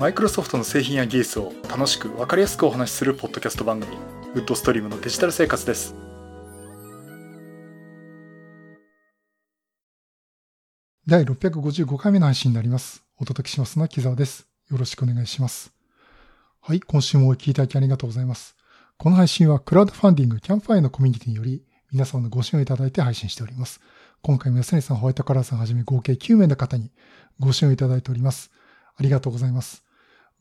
[0.00, 3.98] マイクロソフトの製品や技術を楽しく分かりやすくお話しするポッドキャスト番組
[4.32, 5.94] ウッドストリームのデジタル生活です。
[11.06, 13.04] 第655回目の配信になります。
[13.18, 14.48] お届けしますのは木澤です。
[14.70, 15.70] よろしくお願いします。
[16.62, 18.56] はい今週もお聞きいただきありがとうございます。
[18.96, 21.62] この配信はクラウドファンディングキャンプファイヤーのコミュニティにより
[21.92, 23.82] 皆様のご支援をいただいて配信しております。
[24.22, 26.90] 今回も安根さん、ホワイトカラーさんはじめ合計9名の方に
[27.38, 28.50] ご支援をいただいております。
[28.96, 29.84] ありがとうございます。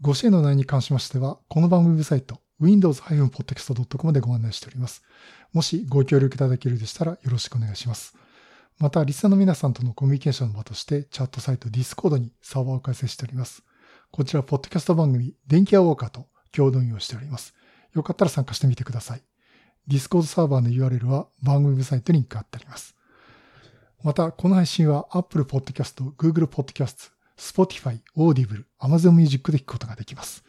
[0.01, 5.03] ご支援の内容に関しましては、この番組ウェブサイト、windows-podcast.com でご案内しております。
[5.51, 8.15] もしご協力いただけるでしたらよろしくお願いします。
[8.77, 13.61] また、リスナーの皆さんとのコミュニケーションの場として、チャットサイト Discord にサーバーを開設しております。
[14.09, 17.53] こちら、ポッドキャスト番組、電気屋ウォーカーと共同運用しております。
[17.93, 19.21] よかったら参加してみてください。
[19.89, 22.95] Discord サーバーの URL は番組ウェブサイトに貼ってあります。
[24.01, 30.43] また、この配信は Apple Podcast、Google Podcast、Spotify、Audible、Amazon Music で聞くことができます。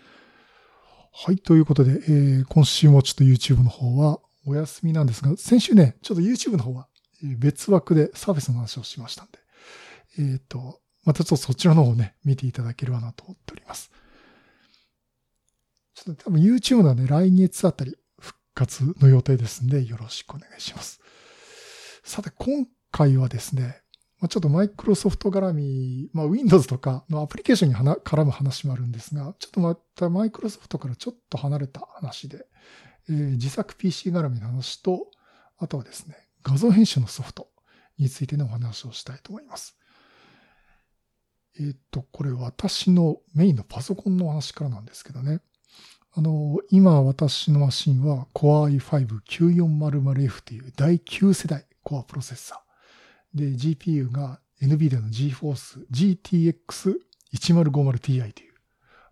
[1.13, 6.89] はい、ということで、えー、今週もちょっと YouTube の方はお休みなんですが、先週ね、ちょっと YouTube の方は
[7.39, 9.39] 別枠でサービスの話をしましたんで、
[10.19, 13.91] えっ、ー、と、またちょっとそちらの方をね、見ていただければなと思っております。
[15.95, 21.01] ちょっと多分 YouTube のね、来月あたり復活の予定ですんで、よろしくお願いします。
[22.05, 23.83] さて、今回はですね、
[24.21, 32.47] まあ、ちょっとマイクロソフト絡み、まあ、Windows とかのアプリケーションに絡む話もあるんですが、ちょっとまたマイクロソフトからちょっと離れた話で、
[33.09, 35.07] えー、自作 PC 絡みの話と、
[35.59, 37.49] あとはですね、画像編集のソフト
[37.99, 39.77] についてのお話をしたいと思います。
[41.59, 45.41] えっ、と、これ私のメインのパソコンの話からなんですけどね。
[46.13, 52.70] あの、今私のマシンは Core i5-9400F という第9世代コアプロセッサー。
[53.35, 55.87] で、GPU が NVIDIA の GForce
[57.33, 58.55] GTX1050Ti という、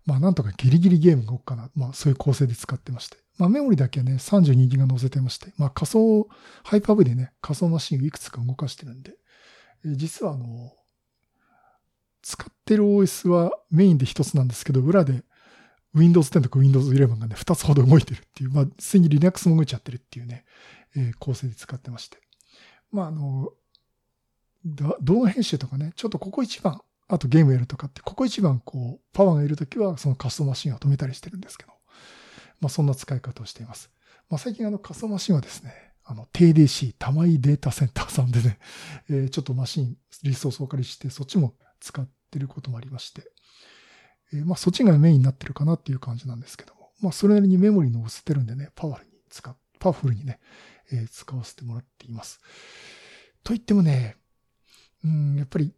[0.05, 1.69] まあなんとかギリギリゲームが動くかな。
[1.75, 3.17] まあそういう構成で使ってまして。
[3.37, 6.27] まあメモリだけはね、32ギガ載せてまして、まあ仮想、
[6.63, 9.13] ハイパーでね、仮想マシンをいくつか動かしてるんで、
[9.85, 10.73] え実はあの、
[12.21, 15.23] 使ってる OS はメインで一つなんですけど、裏で
[15.93, 20.45] Windows 10とか Windows 11がね、二つほど動いてるっていう、まあ、すでに Linux も動いちゃってるっていうね、
[20.95, 22.17] えー、構成で使ってまして。
[22.91, 23.51] まあ、あの、
[24.65, 31.71] 動画編集とかね、ちょっとここ一番、あとゲームやるとかって、ここ一番こう、パワーがいるときは、そのカスタマシンを止めたりしてるんですけど、
[32.59, 33.89] まあそんな使い方をしています。
[34.29, 38.59] まあ最近あのカスタマシンはですね、あの TDC、玉井データセンターさんでね、
[39.09, 43.31] えー、ちょっとマシン、リソースをお借りして、そっちも使ってることもありまして、
[44.33, 50.39] えー、まあそっちがメインになってるかなっていう感じなんですけども、まあそれなりにメモリのを捨てるんでね、パワフルに使っ、パワフルにね、
[50.91, 52.39] えー、使わせてもらっています。
[53.43, 54.17] と言ってもね、
[55.03, 55.73] うん、やっぱり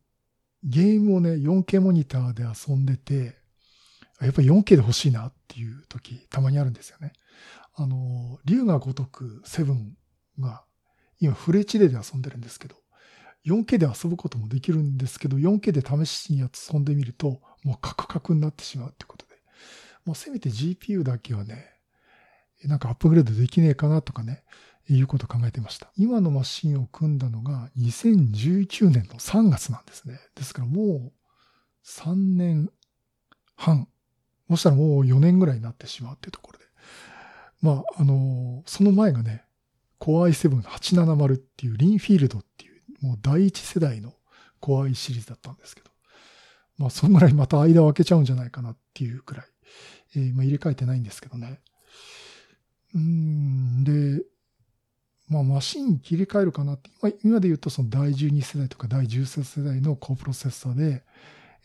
[0.64, 3.36] ゲームをね、4K モニターで遊んでて、
[4.22, 7.14] やっぱり 4K で欲しいなっていう時、たまにあるんですよね。
[7.74, 9.94] あの、竜が如く7
[10.40, 10.64] が、
[11.20, 12.76] 今フレチデで遊んでるんですけど、
[13.46, 19.34] 4K で遊ぶこともできるんですけど、4K で試しに遊んでみると、もうカクカクになってしまうってことで、
[20.06, 21.66] もうせめて GPU だけはね、
[22.66, 24.44] なんかアップグレードできねえかなとかね、
[24.90, 25.92] いうことを考えていました。
[25.98, 30.20] 今のマシンを組んだのが2019年の3月なんですね。
[30.36, 31.12] ですからもう
[31.86, 32.72] 3年
[33.56, 33.88] 半。
[34.48, 36.66] もしたらもう4年ぐらいになってしまうっていうところで。
[37.62, 39.46] まあ、あの、その前がね、
[40.00, 44.14] Core i7-870 っていうリンフィールドっていうもう第一世代の
[44.60, 45.92] Core i シリーズだったんですけど。
[46.78, 49.46] まあ、そのぐらいまた間を空けちゃうんじゃないかなっていうくらい。
[50.16, 51.62] えー、まあ、入れ替えてないんですけどね。
[52.94, 54.24] うん、で、
[55.32, 61.04] まあ、マシン切り替えるかなって、今今で言うとその第12世代とか第13世代の高プロセッサーで、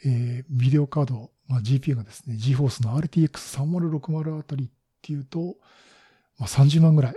[0.05, 4.69] えー、ビデオカード、まあ、GPU がですね、GForce の RTX3060 あたりっ
[5.03, 5.57] ていうと、
[6.39, 7.17] まあ、30万ぐらい。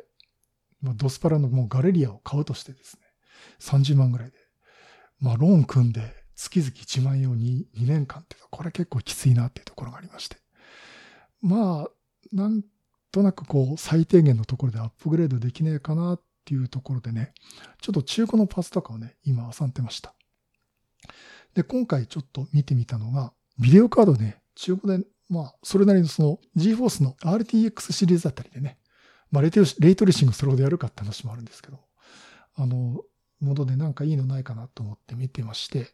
[0.82, 3.02] まあ、ドスパラのもうガレリアを買うとしてですね、
[3.60, 4.38] 30万ぐらいで。
[5.20, 6.02] まあ、ローン組んで
[6.36, 10.38] 月々1万円を 2, 2年間っていうと、これ結構きついなっていうところがありまして。
[11.44, 11.90] まあ、
[12.34, 12.64] なん
[13.12, 17.32] となくこう、最低限のところでアップグレードできねえかなっっていうところでね、
[17.80, 20.16] ちょっと中古のパーツとかをね、今漁ってました。
[21.54, 28.80] で、今回ちょっと見てみたのが、ビデオカードね、中古で、まあ、それなりのその GForce の RTX シリーズあたりでね、
[29.30, 31.78] まあレイト、レイトレーシングそれほどやるかって話もあるんですけど、
[32.56, 33.04] あの、
[33.40, 35.92] モードでなんかいいのないかなと思って見てまして、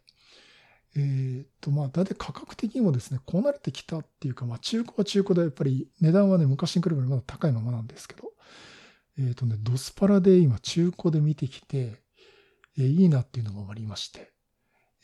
[0.95, 8.31] えー、っと、まあ、だいたい価格的にもですね、こうなれてきたっていうか、まあ、中古は中古でやっぱり値段はね、昔に比べればまだ高いままなんですけど、
[9.17, 12.01] えっ、ー、とね、ドスパラで今中古で見てきて、
[12.77, 14.31] えー、いいなっていうのがありまして、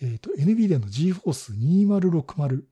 [0.01, 2.63] えっ、ー、と、NVIDIA の GForce 2060、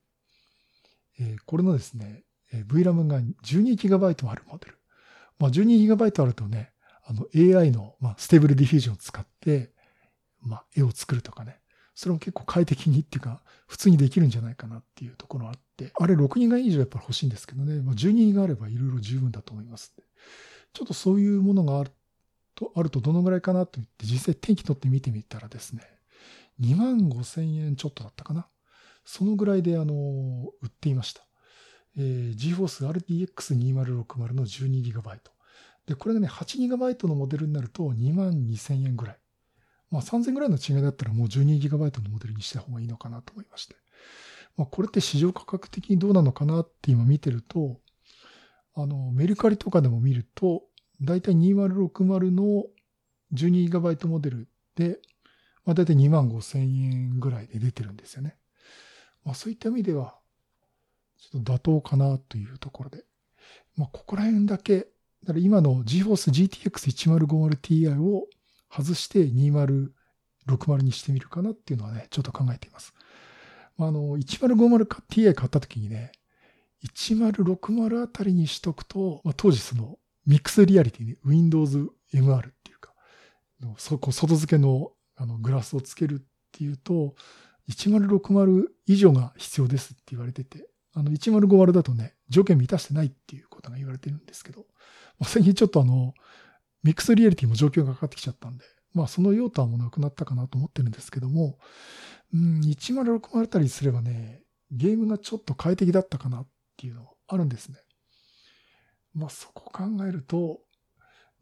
[1.22, 4.78] え、これのですね、VRAM が 12GB あるモデル。
[5.38, 6.72] まあ、12GB あるとね、
[7.06, 9.72] あの AI の、まあ、 Stable Diffusion を使って、
[10.42, 11.60] まあ、絵を作るとかね。
[11.96, 19.94] それも結構快適にっていうか、普通にできるんじゃないかなっていうところあって、あれ6ギガ以上やっぱり欲しいんですけどね、まあ、12ギガあればいろいろ十分だと思います。
[20.74, 21.92] ちょっとそういうものがある
[22.56, 25.84] と、あるとどのぐらいかなと言って実際天気取って見てみたらですね、
[26.62, 28.48] 2万5千円ちょっとだったかな。
[29.06, 31.24] そのぐらいであの、売っていました。
[31.98, 35.20] えー、GForce RTX2060 の 12GB。
[35.88, 39.18] で、これがね、8GB のモデルになると2万2000円ぐらい。
[39.90, 43.76] まあ3000ぐらいの違いだったらもう 12GB のモデルにした方がいいのかなと思いまして。
[44.56, 47.80] まあこれって市場価格的にどうなのかなって今見てると、
[48.76, 50.64] あの、メルカリとかでも見ると、
[51.02, 52.66] だいたい2060の
[53.34, 55.00] 12GB モデルで、
[55.66, 58.36] まあだいたい2万5千円ぐらいで出てるんですよね。
[59.24, 60.16] まあそういった意味では、
[61.18, 63.06] ちょっと妥当かなというところで。
[63.76, 64.88] まあここら辺だけ、
[65.24, 66.70] だから今の GForce GTX
[67.18, 68.28] 1050Ti を
[68.72, 72.94] 外して2060にしてみるかなっていうのはね、ちょっと考えています。
[73.78, 76.12] まあ、あの、1050Ti 買った時にね、
[76.88, 82.94] 1060あたりにしとくと、まあ、当時そのミックスリアリティに Windows MR っていうか、
[83.78, 86.24] そこ外付けのあのグラスをつけるっ
[86.54, 87.16] ていうと、
[87.70, 94.62] 1060以上が必要ですって言われてて、あの1050だとね、条件満たしてないっていうことが言われてるんですけど、
[95.20, 96.14] まあ、最近ちょっとあの、
[96.84, 101.60] ミックスリアリティも状況がかかってきちゃったんで、まあその用途はもうなくなったかなと思ってるんですけども、
[102.34, 104.42] うん、1060あたりすればね、
[104.72, 106.48] ゲームがちょっと快適だったかなっ
[106.80, 107.78] ていうのはあるんですね。
[109.14, 110.60] まあそこ考えると、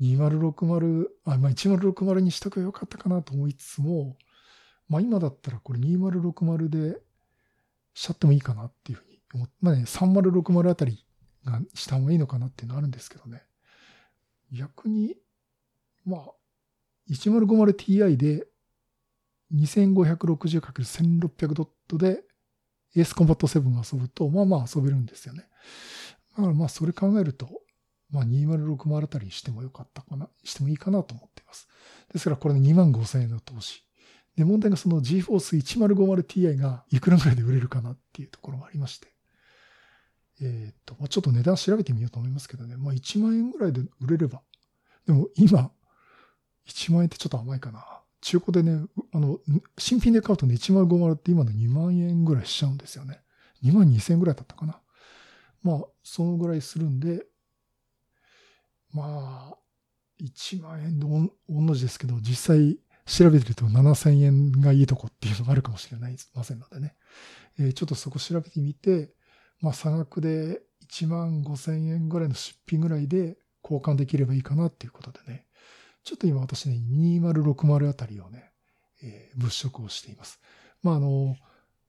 [0.02, 4.18] 2060、あ、まあ1060にしとけばよかったかなと思いつつも、
[4.90, 7.00] まあ今だったらこれ2060で
[7.94, 11.06] しちゃってもいいかなっていうふうに思って、まあね、3060あたり
[11.44, 13.44] がした方がいいのかなっていうのはあるんですけどね。
[14.52, 15.18] 逆に
[16.08, 16.32] まあ、
[17.12, 18.48] 1050ti で
[19.54, 22.24] 2560×1600 ドットで
[22.98, 25.46] AS コンバット7を遊ぶと、まあまあ遊べるんですよね。
[26.36, 27.48] だからまあそれ考えると、
[28.12, 31.68] まあ2060あたりにしてもよかったかな、してもいいかなと思っています。
[32.12, 33.84] ですからこれで2万5000円の投資。
[34.36, 39.08] で、問題がその GForce 1050ti がいくらぐらいで売れるかなっていうところもありまして。
[40.40, 42.78] えっ、と、まあ、ちょっと値段調べてみようと思いますけどね。
[42.78, 44.42] まあ1万円ぐらいで売れれば。
[45.08, 45.72] でも今、
[46.68, 47.97] 1万円ってちょっと甘いかな。
[48.28, 49.40] 中古でね、あの、
[49.78, 53.22] 新品で買うとね、1万50って今の2万円ぐらいしちゃうんですよね。
[53.64, 54.82] 2万2千円ぐらいだったかな。
[55.64, 57.26] まあ、そのぐらいするんで、
[58.92, 59.58] まあ、
[60.22, 61.08] 1万円と
[61.48, 66.96] 同じですけど、実際調べてると7000円がいいとこっていうのがあるかもしれないませんのでね。
[67.58, 69.14] えー、ちょっとそこ調べてみて、
[69.62, 70.60] まあ、差額で
[70.92, 75.47] 1万5000円ぐらいの出費ぐらいで交換できればいいかなっていうことでね。
[76.08, 78.54] ちょっと今私ね、2060あたりをね、
[79.04, 80.40] えー、物色をしています。
[80.82, 81.36] まあ、あの、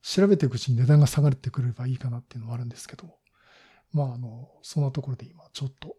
[0.02, 3.14] 調べていくうちに値段が下がってくればいいかなっていうのはあるんですけど。
[3.92, 5.94] まあ、あの、そんなところで今ちょっと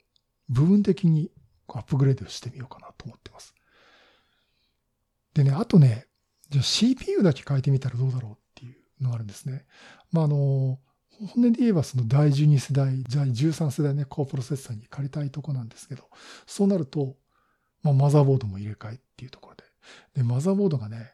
[0.50, 1.32] 部分的に
[1.70, 3.56] アップグレードしてみようかなと思ってます。
[5.34, 6.06] でね、あとね、
[6.50, 9.66] じゃあ CPU だけ変えてみたらどうだろうっていうのがあるんですね。
[10.12, 10.78] まあ、あの、
[11.34, 16.04] 本音で言えばその第12世代、第13世代ね、高プロセッサーに借りたいとこなんですけど、
[16.46, 17.16] そうなると、
[17.84, 19.64] まあ、マザーボードも入れ替えっていうところで。
[20.16, 21.08] で、マザーボードがね、やっ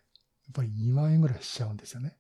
[0.54, 2.18] ぱり2万円ぐらいしちゃうんですよね。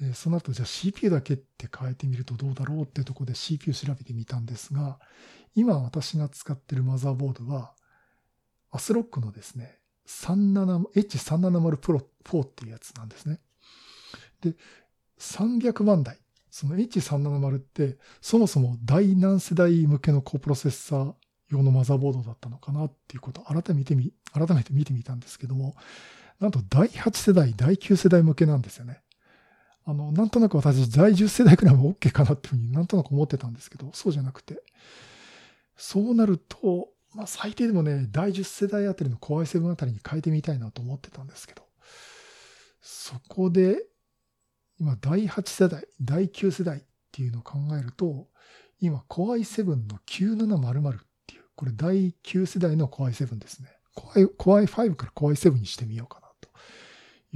[0.00, 4.98] でその後、じゃあ CPU だけって変えてみるとどうだろうっていうところで CPU 調べてみたんですが、
[5.54, 7.74] 今私が使ってるマザーボードは、
[8.70, 13.40] アスロックのですね、H370 プロ4っていうやつなんですね。
[14.40, 14.54] で、
[15.18, 16.18] 300万台。
[16.50, 21.14] その H370 って、そもそも第何世代向けのコプロセッサー
[21.52, 25.76] 用のマザーボードだったのかなっていうことを改めてみ、改めて見てみたんですけども、
[26.40, 29.00] なんと第8世代、第9世代向けなんですよね。
[29.84, 34.62] あの、なんとなく私、第10世代くらいも OK かなっていうふうになんとなく思ってたんですけど、そうじゃなくて、
[35.76, 41.62] そうなると、まあ最低でもね、第10世代あたりの Core i7 あたりに変えてみたいなと思ってたんですけど、
[42.80, 43.84] そこで、
[44.80, 46.82] 今第8世代、第9世代っ
[47.12, 48.28] ていうのを考えると、
[48.80, 50.98] 今 Core i7 の9700
[51.62, 53.68] これ第9世代の Core i7 ですね。
[53.94, 56.48] Core i5 から Core i7 にしてみようかなと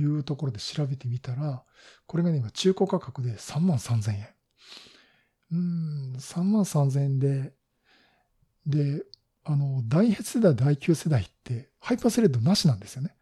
[0.00, 1.62] いうところで調べてみたら、
[2.08, 4.28] これがね、今中古価格で3万3000円。
[5.52, 7.52] うん、3万3000円で、
[8.66, 9.04] で、
[9.44, 13.14] あの、第8世代、第9世代って、ハイパースレッドなしなんですよね。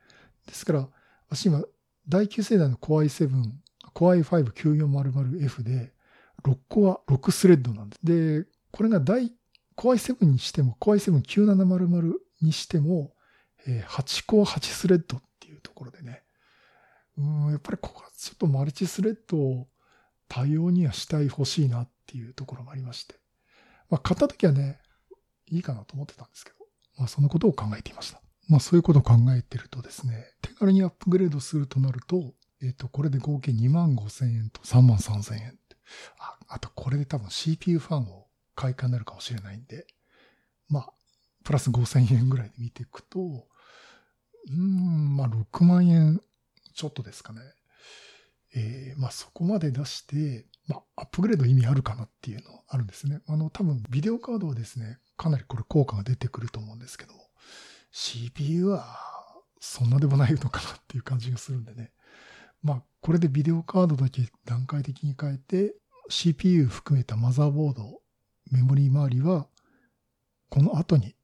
[0.47, 0.89] ですから、
[1.29, 1.63] 私今、
[2.09, 3.29] 第9世代の Core i7、
[3.93, 5.93] Core i5-9400F で、
[6.45, 8.01] 6個は6スレッドなんです。
[8.03, 9.35] で、これが第
[9.77, 12.13] 大、Core i7 にしても、Core i7-9700
[12.43, 13.15] にしても、
[13.67, 16.23] えー、8コア8スレッドっていうところでね、
[17.17, 19.69] うん、やっぱりここはちょっとマルチスレッドを
[20.29, 23.15] 対応にはしたい欲しいなっていうところもありまして。
[23.91, 24.81] まあ、買った時はね、
[25.47, 26.57] いいかなと思ってたんですけど、
[26.99, 28.21] まあ、そのことを考えていました。
[28.49, 35.59] まあ、そういうことを考えてるとですね、手軽にアップグレードするとなると、えっ、ー、と、これで合計2万5千円と3万3千円。
[36.19, 38.24] あ、あとこれで多分 CPU ファンを
[38.55, 39.87] 買い替えになるかもしれないんで、
[40.69, 40.93] まあ、
[41.45, 43.47] プラス5千円ぐらいで見ていくと、
[44.51, 46.21] うん、まあ6万円
[46.75, 47.41] ちょっとですかね。
[48.57, 53.21] えー、まあそこまで出して、まあアップグレード意味あるかなっていうのはあるんですね。
[53.27, 57.13] あの多分ビデオカードはですね、かなりこれ効果が出てくると思うんですけど、
[57.91, 58.85] CPU は
[59.61, 61.93] そんなでもないのかなっていう感じがするんでね。
[62.63, 65.75] まあこれでビデオカードだけ段階的に変えて、
[66.09, 68.01] CPU 含めたマザーボード、
[68.51, 69.47] メモリー周りは、
[70.51, 71.15] この後に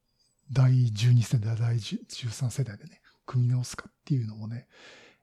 [0.52, 4.66] 第12世代、第13世代でね、組み直すかっていうのもね、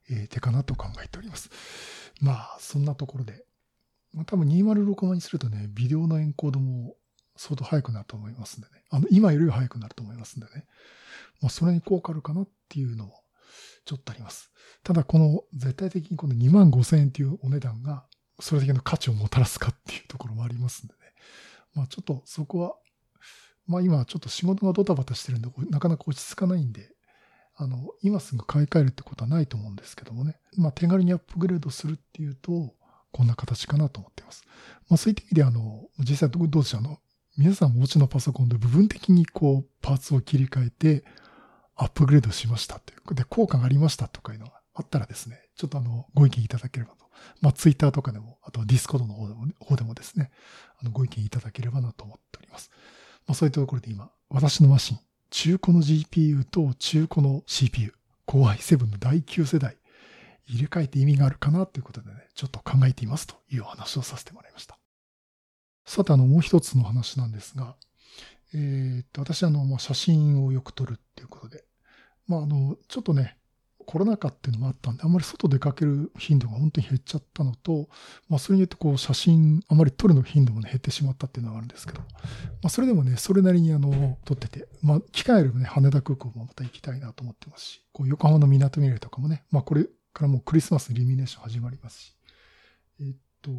[0.09, 1.49] えー、手かなと考えております。
[2.21, 3.45] まあ、そんなところで、
[4.13, 6.95] まあ、多分206万にするとね、ビデオのエンコードも
[7.35, 8.83] 相当速くなると思いますんでね。
[8.89, 10.65] あの、今より速くなると思いますんでね。
[11.41, 13.21] まあ、それに効果あるかなっていうのも、
[13.85, 14.51] ちょっとあります。
[14.83, 18.05] ただ、この、絶対的にこの2万5千円っていうお値段が、
[18.39, 20.99] それだけの価値をもたらすかっていうところもありますんでね。
[21.77, 22.75] まあ、ちょっとそこは、
[23.67, 26.89] まあ今ちょっと仕事がドタバタしてるんで、なかなか落ち着かないんで、
[27.55, 30.39] あの、今すぐ買い替えるってことはないと思うんですけどもね。
[30.57, 32.73] まあ、手軽にアップグレードするっていうと、
[33.11, 34.43] こんな形かなと思っています。
[34.89, 36.99] まあ、そういった意味で、あの、実際どうでしょう、あの、
[37.37, 41.03] 皆さんお持ちのパソコンで部分的にこう、パーツを切り替えて、
[41.75, 43.15] アップグレードしましたっていう。
[43.15, 47.06] で、効果がありましたとかいうのがあったらですね、ちょっとあの、ご意見いただければと。
[47.41, 50.31] まあ、ツイッターとかでも、あとは Discord の方でも、方でもですね、
[50.79, 52.71] あの、ご意見いただければなと思っております。
[53.25, 57.93] まあ、そういったところで今、私のマシン、中古の GPU と中古の CPU、
[58.25, 59.77] Core i7 の第9世代、
[60.47, 64.77] 入れ替えて意味があるかなということでね、ちょっと考えていますというお話をさせてもらいました。
[65.85, 67.75] さて、あの、もう一つの話なんですが、
[68.53, 71.65] えー、っと、私、あの、まあ、写真をよく撮るっていうことで、
[72.27, 73.36] まあ、あの、ちょっとね、
[73.87, 77.87] コロナ禍っていうのもあったんで、あんまり外出かける頻度が本当に減っちゃったのと、
[78.27, 82.05] まあそれによってこう写真、あまり撮るの頻度もね減ってしまったっていうのがあるんですけど、ま
[82.63, 92.13] あそれでもね、それなりにあの、撮ってて、まあ機会あればね、羽田空港もまた行きたいなと思ってますし、こう横浜の港未来とかもね、まあこれからもうクリスマスイルミネーション始まりますし、
[92.99, 93.51] えっと、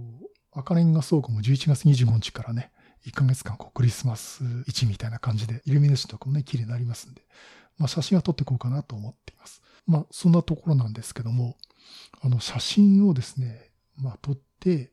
[0.53, 2.71] 赤レンガ倉庫も11月25日からね、
[3.07, 7.23] 1ヶ月間こうクリスマス市みたいな感じで、イルミネーションとかもね、綺麗になりますんで、
[7.79, 9.63] まあ写真は撮っていこうかなと思っています。
[9.89, 11.57] まあ、そんなところなんですけども、
[12.21, 14.93] あの、写真をですね、まあ、撮って、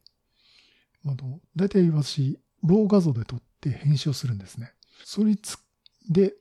[1.06, 4.72] あの、大体私、ロー画像で撮って編集をするんですね。
[5.04, 5.58] それつ
[6.10, 6.34] で、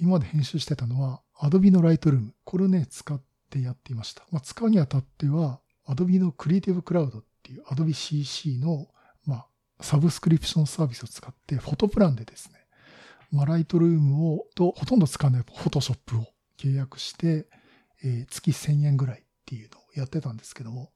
[0.00, 2.30] 今まで編集してたのは、Adobe の Lightroom。
[2.44, 3.20] これをね、使っ
[3.50, 4.24] てやっていました。
[4.30, 8.88] まあ、使うにあたっては、Adobe の Creative Cloud っていう Adobe CC の、
[9.26, 9.46] まあ、
[9.80, 12.54] サブスクリプションサービスを使って、フォトプランでですね、
[13.30, 16.26] まあ、ライトルームを、と、ほとんど使わないフォトショップを
[16.58, 17.46] 契約して、
[18.04, 20.92] えー、月1000円ぐらいっていうのをやってたんですけども、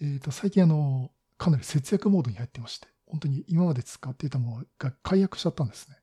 [0.00, 5.96] えっ、ー、と、最近あの、かなり節約モードに入ってまして、本当に今まで使っていたものが解約しちゃったんですね。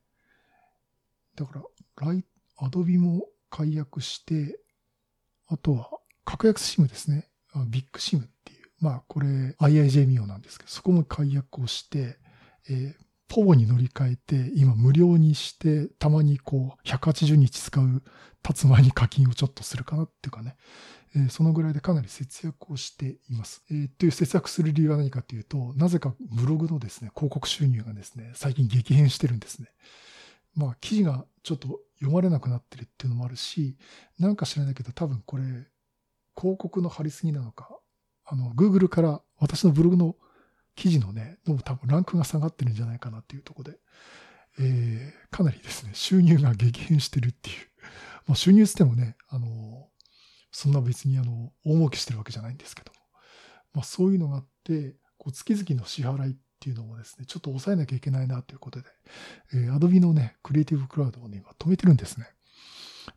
[1.36, 2.24] だから、ライ、
[2.58, 4.60] アドビも解約して、
[5.48, 5.89] あとは、
[6.25, 7.29] 格安シムですね。
[7.69, 8.69] ビッグシムっていう。
[8.79, 12.17] まあ、これ IIJ ミオなんですけど、そこも解約をして、
[12.69, 12.96] えー、
[13.29, 18.03] ポボに乗り換えて、今無料にして、たまにこう、180日使う、
[18.48, 20.55] 立つ前に課金をちょっとするかなっていうかね、
[21.15, 23.63] えー、そのぐらいでかなり節約をしています。
[23.69, 29.67] えー、という節約する理由は何かというと、なぜかブログのですね、広告収入がですね、最近激変してるんですね。
[30.55, 33.77] まあ、記事がちょっと読まれなくなってるっていうのもあるし、
[34.17, 35.43] なんか知らないけど、多分これ、
[36.36, 37.79] 広告の貼りすぎなのか、
[38.25, 40.15] あの、Google から私のブログの
[40.75, 43.79] 記事のね、どうも多分ランクが下がってるんじゃないかなっていうところで、
[44.59, 47.55] えー、かなりですね、収入が激変してるっていう。
[48.27, 49.89] まあ、収入つってもね、あの、
[50.51, 52.91] そんな別にあの、大儲けしてるわけじゃないんですけど。
[53.73, 58.88] まあ、そういうのがあって、こう月々の支払いっていうのもですね、ちょっと抑えなきゃいけないなということで、
[59.53, 62.27] えー、Adobe のね、クリエイティブクラウドをね、今止めてるんですね。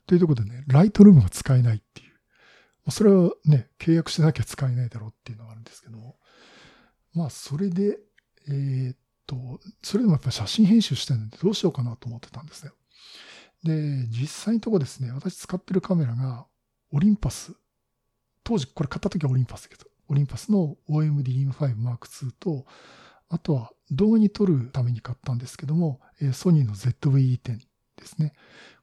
[0.07, 2.91] というところでね、ライトルームが使えないっていう。
[2.91, 6.19] それはね、契約してなきゃ使えないだろうっていうのがあるんですけども、
[7.15, 7.99] まあ、それで、
[8.49, 12.73] えー、っと、それでもやっぱ写真編集したいのでどうしようかなと思ってたんですね。
[13.65, 16.47] で、実際のとこですね、私使ってるカメラが、
[16.93, 17.55] オリンパス。
[18.45, 22.67] 当時これ買った時はオリンパスだけど、オリンパスの OMD M5 Mark II と、
[23.29, 26.01] あとは動画に撮るために買ったんですけども、
[26.33, 27.61] ソニーの ZV-10 で
[28.05, 28.33] すね。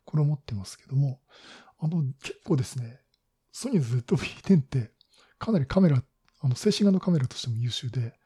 [0.06, 1.20] これを持ってますけども、
[1.78, 3.00] あの、結構ですね、
[3.52, 4.92] ソニーの ZV-10 って
[5.38, 6.02] かなりカメラ、
[6.42, 8.19] あの、静止画のカメラとしても優秀で、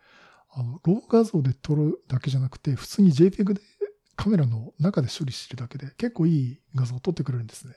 [0.55, 3.61] あの、ロー画像で撮るだけじゃなくて、普通に JPEG で
[4.15, 7.73] カメラの中で処理してるだけで結構いい画像を撮ってくれるんですね。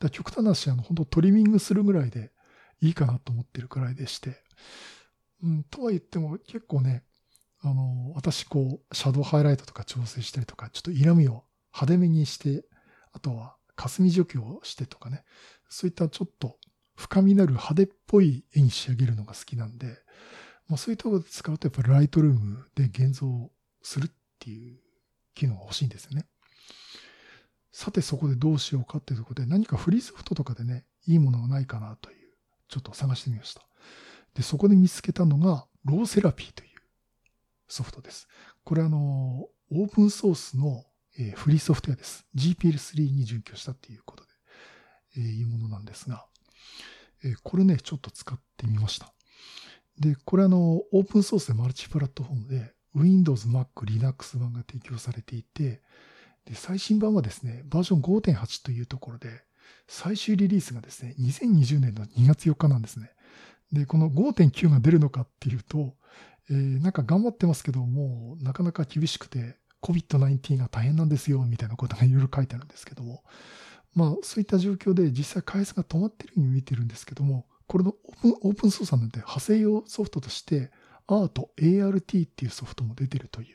[0.00, 2.32] だ極端な話、あの、本当トリミングするぐらいで
[2.80, 4.36] いいかなと思ってるくらいでして、
[5.42, 7.04] うん、とは言っても結構ね、
[7.62, 12.64] あの、私こう、シャドウハイライトとか調整したりとか、ちょっと色味を派手めにして、
[13.12, 15.24] あとは霞除去をしてとかね、
[15.68, 16.56] そういったちょっと
[16.96, 19.98] 深みのある派手っぽい絵に仕上げるのが好きなんで、
[20.68, 23.50] まあ、そういうところで使うとやっぱりライトルームで現像
[23.82, 24.78] するっていう
[25.34, 26.26] 機能が欲しいんですよね。
[27.72, 32.16] さてそこでどうしようかっていうところで何かフリーソフトとかでね、いいものがないかなという、
[32.68, 33.62] ちょっと探してみました。
[34.34, 36.68] で、そこで見つけたのが、ローセラピーという
[37.68, 38.28] ソフトです。
[38.62, 40.84] これあの、オープンソースの
[41.34, 42.24] フリーソフトウェアです。
[42.36, 44.30] GPL3 に準拠したっていうことで、
[45.16, 46.26] え、いうものなんですが、
[47.24, 49.12] えこれね、ちょっと使ってみました。
[49.98, 55.82] で、これあの、オープンソースでマルチプラットフォームで、Windows、Mac、Linux 版が提供されていて、
[56.46, 59.28] で、最新版はですね、バージョン5.8というところで、
[59.86, 63.10] 最終リリースがですね、2020年の2月4日なんですね。
[63.72, 65.94] で、この5.9が出るのかっていうと、
[66.50, 73.22] えー、なんか頑張ってますけど、もなかなか厳しくて、COVID-19 が大変なんですよ、みたいなことがいろいろ書いてあるんですけども、
[73.94, 80.70] まあ、そういった状況で実際開発が止まってるように見てるんですけども、これのオープンオープン操作なんで派生用ソフトとして、
[81.08, 83.48] アート、ART っていうソフトも出てるという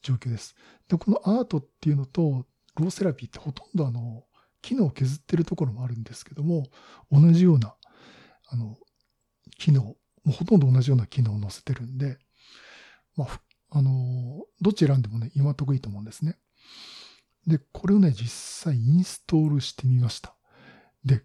[0.00, 0.56] 状況です。
[0.88, 4.24] で、このアートっていうのと、ローセラピーってほとんどあの、
[4.62, 6.64] 機能を削ってるところもあるんですけども、
[7.10, 7.76] 同じような、
[8.48, 8.78] あの、
[9.58, 9.96] 機能、も
[10.28, 12.16] うほとんど同じような機能を載せてるんで、
[13.16, 16.38] まあ、あの、どっち選んでもね、今得いいと思うんですね。
[17.46, 18.28] で、これをね、実
[18.72, 20.34] 際インストールしてみました。
[21.04, 21.22] で、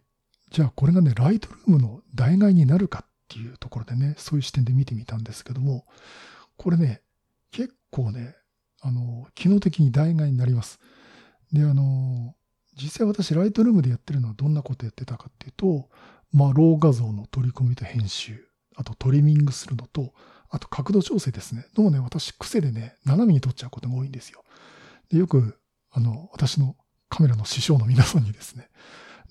[0.51, 5.85] じゃあこれがね、ライトルームの代替になるかっていうところでね、そういう視点で見てみたんですけども、
[6.57, 7.01] これね、
[7.51, 8.35] 結構ね、
[8.81, 10.79] あの、機能的に代替になります。
[11.51, 12.35] で、あの、
[12.75, 15.89] 実際私、ライトルームでやってるのはどんなことやってたかっていうと、
[16.31, 20.13] まあ、ロー画像の取り込みと編集、あとトリミングするのと、
[20.49, 21.65] あと角度調整ですね。
[21.73, 24.43] どうもね、私、癖でね、斜めに撮っちゃうことが多いんですよ。
[25.09, 25.57] でよく
[25.91, 26.75] あの、私の
[27.09, 28.69] カメラの師匠の皆さんにですね、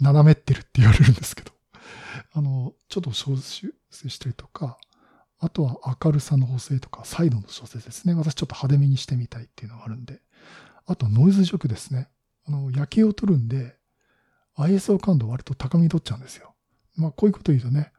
[0.00, 1.52] 斜めってるって言われるんですけど、
[2.32, 3.72] あの、ちょっと調整
[4.09, 4.78] したりとか、
[5.38, 8.14] あとは明るさの補正とか、サイドの調整ですね。
[8.14, 10.20] 私ちょっと派手めにしてみたいっていうのがあるんで。
[10.87, 12.09] あとノイズ除去ですね。
[12.46, 13.76] あの、夜景を撮るんで、
[14.56, 16.54] ISO 感度割と高めに撮っちゃうんですよ。
[16.94, 17.92] まあ、こういうこと言うとね、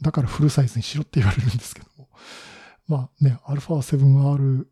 [0.00, 2.08] だからフルサイズにしろって言われるんですけども。
[2.86, 4.66] まあね、α7R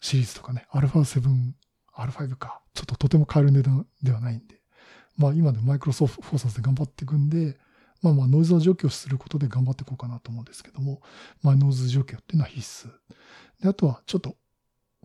[0.00, 1.52] シリーズとかね、α7
[1.94, 2.62] R5 か。
[2.74, 4.61] ちょっととても買える値段ではないんで。
[5.16, 7.56] まあ今でマイクロソフフォーサスで頑張っていくんで、
[8.02, 11.00] まあまあノイズを除去することで頑張っていこうかなと思うんですけども、
[11.42, 12.90] まあノイズ除去っていうのは必須。
[13.62, 14.36] で、あとはちょっと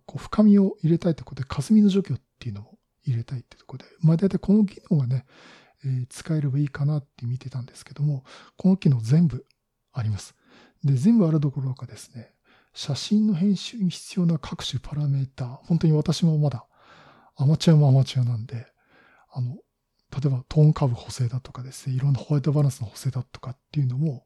[0.06, 5.26] こう深みを入れたいということで、霞の除去っていうのも入れたいってところで、まあ大体この機能がね、
[5.86, 8.24] えー、使えればいいかなって見てたんですけども、
[8.58, 9.46] この機能全部
[9.94, 10.36] あります。
[10.84, 12.32] で、全部あるどころかですね、
[12.74, 16.66] 写真の編集に必要な各種パラメータ、本当に私もまだ
[17.36, 18.68] アマチュアもアマチュアなんで、
[19.32, 19.58] あの、
[20.12, 24.26] 例えばトーンカブ補正だとかですね、いろんなホワイトバランスの補正だとかっていうのも、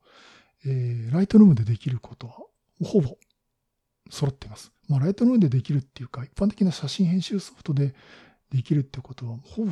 [0.66, 2.36] えー、ライトルームでできることは、
[2.84, 3.18] ほぼ
[4.10, 4.72] 揃っています。
[4.88, 7.96] まあ、ライトルームでできるっていうか、一般的な写真編集ソフトで
[8.52, 9.72] できるってことは、ほぼ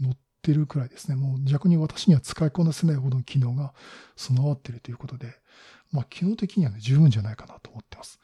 [0.00, 1.16] 載ってるくらいですね。
[1.16, 3.72] もう逆に私には使いこなせないほどの機能が
[4.16, 5.34] 備わってるということで、
[5.92, 8.18] まあ、機能的にはね、十分じゃないかなと思ってます。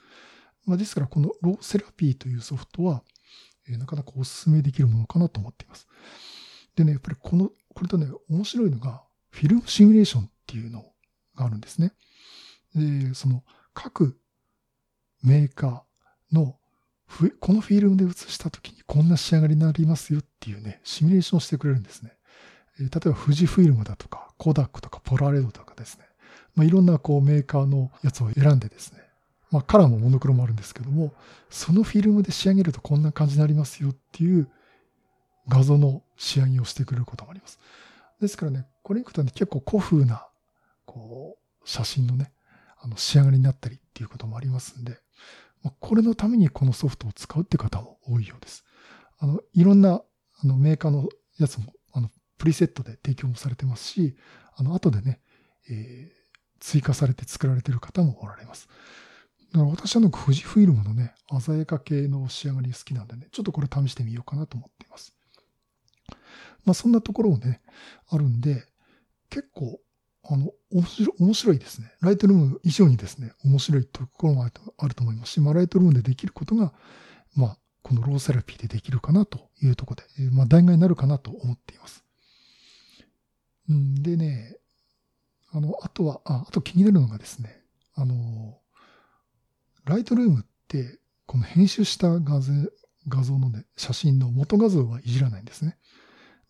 [0.67, 3.03] まあ、ですから、このローセラピーというソフトは、
[3.69, 5.87] えなかなかお勧めできるものかなと思っています。
[6.77, 10.83] でね、やっぱりこの、これとね、面白いのが、フィルムシミュレーションっていうの
[11.35, 11.93] があるんですね。
[12.75, 14.19] で、その、各
[15.23, 16.57] メーカーの、
[17.41, 22.13] このフィルムで写した時にこんな仕上がりになりますよっていうね、シミュレーションしてくれるんですね。
[22.79, 26.05] 例えば富士フィルムだとか、コダックとかポラレードとかですね。
[26.55, 29.01] まあ、いろんなこうメーカーのやつを選んでですね、
[29.51, 31.13] まあ、カラーもモノクロもあるんですけども、
[31.51, 34.49] そのフィルムで仕上げるとこんな感じになりますよっていう
[35.49, 37.59] 画像の仕上げをしてくれることもあります。
[38.21, 40.27] ですからね、これに行くとね、結構古風な、
[40.85, 42.33] こう、写真のね、
[42.81, 44.99] あの、仕上がりになったりっていうこともありますんで、
[45.81, 48.65] これのためにこのソフトを使うって方も多いようです。
[49.19, 50.03] あの、いろんな、
[50.43, 54.17] あの、メーカーのやつも、あの、プリセットで提供もされてますし、
[54.57, 55.21] あの、後でね、
[55.71, 56.23] えー、
[56.59, 58.69] 追加されて作られてる方もおられます。
[59.53, 65.15] だから私はなんか富士フイルムのね、鮮やか系の仕上がり好きなんでね、ちょっとこれ試してみようかなと思っています。
[66.65, 67.61] まあそんなところをね、
[68.09, 68.65] あるんで、
[69.31, 69.81] 結構、
[70.25, 70.53] あの、
[71.19, 71.93] 面白いですね。
[72.01, 76.73] ライトルーム以上にですね、面白いところもあると思いますし、まあライトルームでできることが、
[77.35, 82.05] まあこのローセラピーでできるかなというところで、まあ代替になるかなと思っています。
[83.71, 84.57] んでね、
[85.53, 87.61] あの、あとは、あ、あと気になるのがですね、
[87.95, 88.59] あの、
[89.85, 92.53] ライトルームって、この編集した画像
[93.09, 95.77] 画像のね、写真の元画像はいじらないんですね。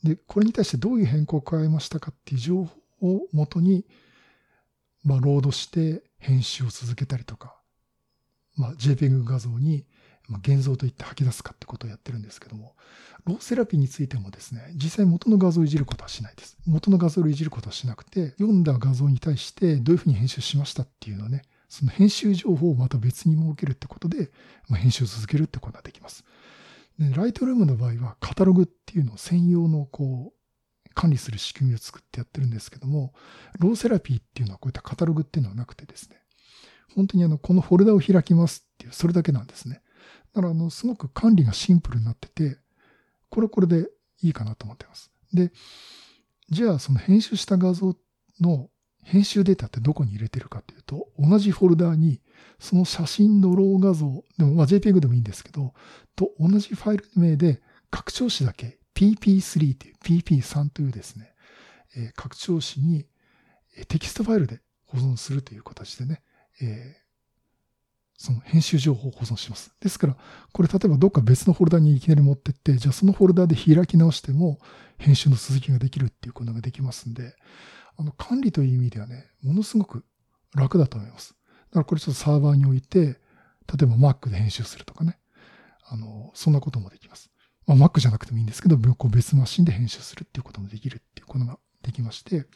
[0.02, 2.64] で、これに対してどういう変更を加えましたかっていう情
[3.00, 3.84] 報を元に、
[5.04, 7.56] まあ、ロードして編集を続けたりとか、
[8.56, 9.86] まあ、JPEG 画像に、
[10.40, 12.74] 現像といって吐き出すかってことをやってるんですけども、
[13.26, 16.56] ローセラピーについてもですね、実際元の画像をいじることはしないです。
[16.66, 24.30] 元の画像をいじることはしなくて、読んだ画像に対してどういうふうに編集しましたっていうのをね、その編集情報をまた別に設けるってことで、
[24.68, 26.24] まあ、編集を続けるってことができます。
[26.98, 33.14] でライトルームの場合はカタログっていうのを専用のこう、管理する仕組みを作ってやってるんですけども、
[33.58, 36.16] ローセラピーっていうのはこういったカタログっていうのはなくてですね、
[36.94, 39.82] 本当にあの、このフォルダを開きますっていう、それだけなんですね。
[40.34, 42.58] だから、あの、すごく管理がシンプルになってて、
[43.30, 43.88] これはこれで
[44.22, 45.10] いいかなと思ってます。
[45.32, 45.52] で、
[46.50, 47.96] じゃあ、その編集した画像
[48.40, 48.68] の
[49.04, 52.20] 編集データってどこに入れてるかというと、同じフォルダーに、
[52.58, 55.74] その写真の RAW 画像、でもまあ JPEG でもいいんですけど、
[56.14, 57.60] と同じファイル名で
[57.90, 61.32] 拡張子だけ PP3 という PP3 というですね、
[61.96, 63.06] えー、拡張子に
[63.88, 66.22] テキストファイルで保存するという形でね、
[66.60, 66.96] え
[68.22, 69.74] その編集情報を保存します。
[69.80, 70.16] ですから、
[70.52, 74.60] これ例えばどっか別のフォルダにいきなり持ってって、じゃあそのフォルダで開き直しても
[74.96, 77.34] 編集の続きができるっていうことができますんで、
[77.96, 80.04] あの管理という意味ではね、ものすごく
[80.54, 81.34] 楽だと思います。
[81.70, 85.18] だからこれちょっとサーバーに置いて、例えば Mac で編集するとかね。
[85.84, 87.30] あの、そんなこともできます。
[87.66, 92.46] まあ Mac じゃなくてもいいんですけど、別マシンで編集するっていうこともできるっていうことができまして、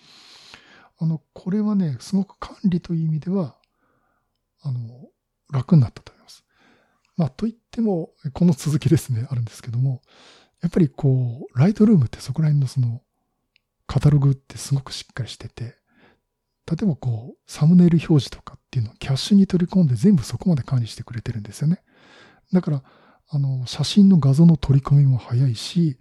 [0.99, 3.57] あの、これはね、すごく管理という意味では、
[4.63, 4.81] あの、
[5.53, 6.45] 楽になったと思います。
[7.17, 10.03] まあ、といっても、この続きですね、あるんですけども、
[10.63, 13.03] やっぱりこう、ライトルームってそこら辺のその、
[13.87, 15.77] カタログってすごくしっかりしてて、
[16.69, 21.83] 例えばこう、サムネイル表示とかっていうのをキャッシュに取り込んで全部そこまで管理してくれてるんですよね。
[22.53, 22.83] だから、
[23.29, 25.99] あの、写真の画像の取り込みも早いし、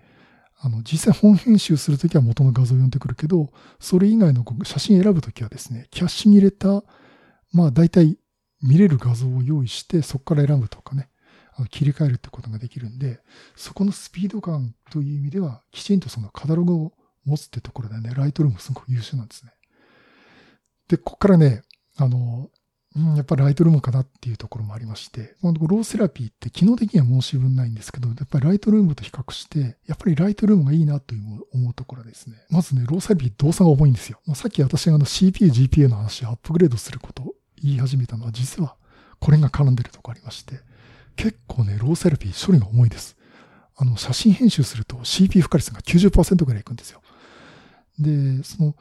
[0.58, 6.84] あの、実際本編集するときは元の画像を読んでくるけど、それ以外の写真選ぶときはですね、キャッシュに入れた、
[7.52, 8.18] まあ大体
[8.62, 11.10] 見れる画像を用意して、そこから選ぶとかね、
[11.54, 13.20] あの切り替えるってことができるんで、
[13.56, 16.94] そこのスピード感という意味では、きちんとそのカタログを
[17.26, 19.52] 持つってところでね、ライトルームすごく優秀なんですね。
[20.88, 21.64] で、ここからね、
[21.98, 22.50] あの、
[22.96, 32.38] うん、やっぱライトルームかなっていうところもありまして、このローセラピーって機能的には申し分ないんですけど、やっぱりライトルームと比較して、やっぱりライトルームがいいなという思うところですね。
[32.50, 34.20] まずね、ローセラピー動作が重いんですよ。
[34.26, 38.76] まあ、さっき私があの CPU、GPU の話をアップグレードすること言い始めたのは実は
[39.20, 40.60] これが絡んでるとこありまして、
[41.18, 43.18] 結構ね、ローセラピー処理が重いです。
[43.78, 47.02] あの、写真編集すると CPU 負荷率が90%ぐらいいくんですよ。
[48.00, 48.76] で、その、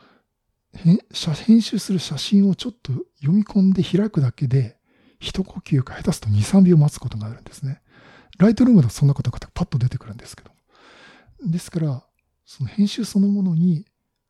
[0.74, 4.77] 編集する写真をちょっと読み込んで開くだけで、
[5.20, 7.81] 一呼吸か下手すと2、3秒待つことがあるんですね。
[8.38, 10.50] ライトルームだとそんなことがパッと出てくるんですけど。
[11.46, 12.05] ですから、
[12.44, 13.87] その編集そのものに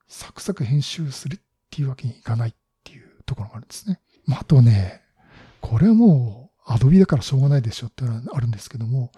[0.06, 1.38] サクサク編集するっ
[1.70, 4.00] ていうわけにいかないっていうところがあるんですね。
[4.26, 5.02] まあ、あとね、
[5.60, 9.10] これはもうアドビだからしょうがないでしょってのはあるんですけども、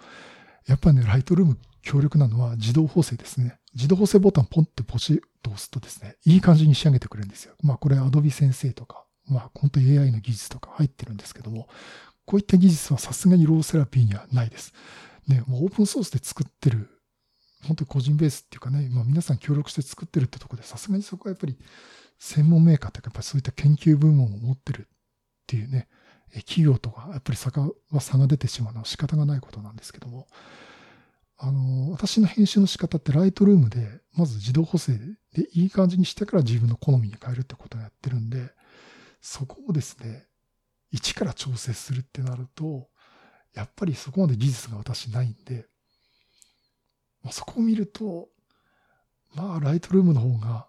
[0.65, 3.59] やっぱりね、ライトルーム強力なのは自動補正ですね。
[3.73, 7.53] 自動補正ボタンポンってポチッと押すとですね、いい感じに仕上げてくれるんですよ。
[7.61, 11.67] まあこれアドビ先生とか、まあ本当 AI の技術とか入ってるんですけども、
[12.25, 14.73] こういった技術はさすがにローセラピーにはないです。
[15.27, 16.89] ね、もうオープンソースで作ってる、
[17.65, 21.57] 本当に個人ベースっていうかね、まあ皆さん協力して作ってるってとこで、さすがにそこはやっぱり
[22.19, 24.95] 専門メーカーというか、やっぱりそういった研究部門を持ってるっ
[25.45, 25.87] ていうね、
[26.45, 30.27] 企業とかやっぱり差が差が出てしまうのは仕方がないことなんですけども、
[31.37, 34.93] あの、私の編集の仕方ってライトルームで、まず自動補正
[35.33, 38.51] でいい感じにしてから自分の好みに変えるってことをやってるんで、
[39.21, 40.25] そこをですね、
[40.91, 42.89] 一から調整するってなると、
[43.53, 45.67] やっぱりそこまで技術が私ないんで、
[47.23, 48.29] まあ、そこを見ると、
[49.35, 50.67] まあ、ライトルームの方が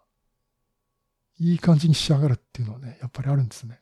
[1.39, 3.81] いい感じに仕上がるっていうのはね、やっぱりあるんですね。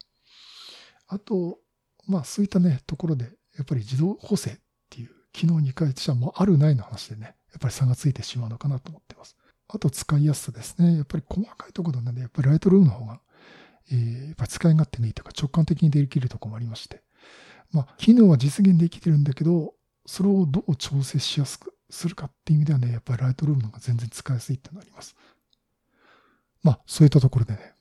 [1.09, 1.59] あと、
[2.07, 3.25] まあそういったね、ところで、
[3.57, 4.59] やっぱり自動補正
[5.37, 9.37] ていう機能に関してはもうあるないの話でね、やっぱり差がついてしまうのかなと思ってます。
[9.69, 10.97] あと使いやすさですね。
[10.97, 13.21] やっぱり細かいところなんで、やっぱりライトルームの方が、
[13.91, 17.03] えー、やっぱ使い勝手がいいというか直感的にできるとこもありまして。
[17.73, 19.75] まあ、機能は実現できてるんだけど、
[20.07, 25.17] それをどう調整しやすくするかっていう意味ではね、やっぱりライトルームの方が全然使いやすいってなります。
[26.63, 27.73] まあ、そういったところでね、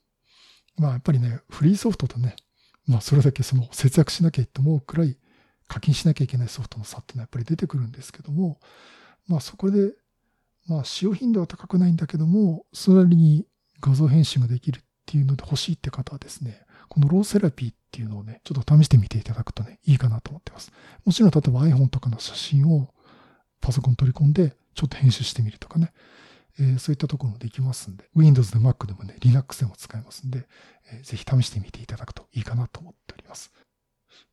[0.77, 2.35] まあ、やっぱりね、フリーソフトとね、
[2.87, 5.17] まあ、それだけその節約しなきゃいってもくらい
[5.67, 8.59] 課金しなきゃいけないソフトの差っていうのはやっぱり出てくるんですけども、
[9.27, 9.93] まあ、そこで、
[10.67, 13.45] まあ、使用頻度は高くないんだけども、それなりに
[13.81, 20.71] 画像編集ができるっていうので欲しいって方はですね、このローセラピーっていうのをね、ちょっと試してみていただくとね、いいかなと思ってます。
[21.03, 22.93] もちろん、例えば iPhone とかの写真を
[23.61, 25.91] パソコン取り込んで、ちょっと編集してみるとかね、
[26.59, 30.47] えー、そういったところもできますんで、Windows で Mac でもね、Linux でも使えますんで、
[30.91, 33.51] えー、ぜひ試してみていただくといいかなと思っております。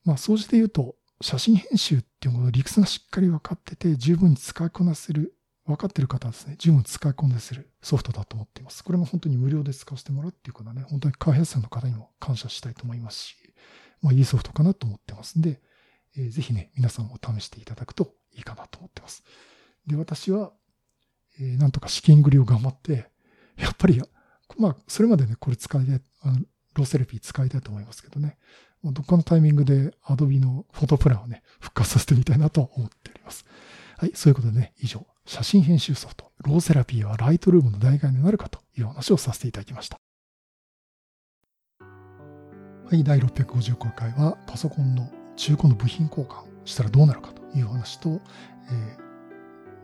[0.05, 8.83] まあ、総じて言うと、写真編集っていうもの理屈がしっかり分かってて、十分に使いこなせる、分かってる方はですね、十分使いこなせるソフトだと思っています。
[8.83, 13.37] これも本当に無料で使わせてもらうっていうことはね、本当に開発者の方にも感謝したいと思いますし、
[14.03, 15.61] まあいいソフトかなと思ってますんで、
[16.17, 19.23] えー、ぜひね、皆さんも試していただくといいかなと思ってます。
[19.87, 20.53] で、私は、
[21.41, 23.11] えー、なんとか資金繰りを頑張って、
[23.57, 24.03] やっぱり、
[24.59, 26.01] まあ、それまでね、これ使いたい、
[26.75, 28.39] ローセラピー使いたいと思いますけどね、
[28.85, 33.45] どっかのタイミングで Adobe のフォトプランをね、復活させてみたいなと思っております。
[33.99, 39.99] はい、そういうことでね、以上、写真編集ソフト、ローセラピーはライトルームの代替になるかという話をさせていただきました。
[41.81, 41.87] は
[42.93, 48.97] い、第655回はパソコンの中古の部品交換したらどうなるかという話と、えー、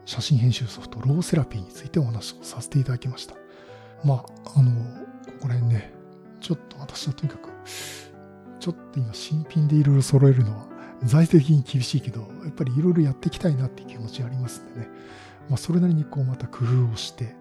[0.05, 3.37] 写真編集ソフトローセラピーについてお話をさせていただきました。
[4.05, 5.93] まあ、あの、ここら辺ね、
[6.41, 7.49] ちょっと私はとにかく
[8.61, 10.67] ちょっと今新品でいろいろ揃えるのは
[11.05, 14.89] 財政的に厳しいけど、やっぱりいろいろやっていきたいなっていう気持ちありますんでね。
[15.49, 17.35] まあそれなりにこうまた工夫をして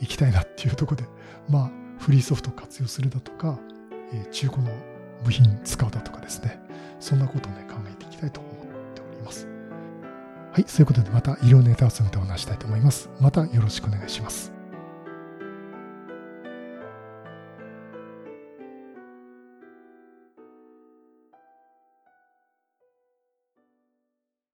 [0.00, 1.04] いきたいなっていうとこで、
[1.48, 3.58] まあフリーソフト活用するだとか、
[4.12, 4.70] え、中古の
[5.24, 6.60] 部品使うだとかですね。
[7.00, 8.54] そんなことをね考えていきたいと思っ
[8.94, 9.48] ております。
[10.52, 13.10] はい、そういうことでまた医療ネタを進めてお話したいと思います。
[13.20, 14.53] またよろしくお願いします。